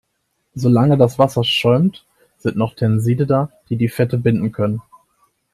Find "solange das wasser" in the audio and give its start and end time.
0.55-1.43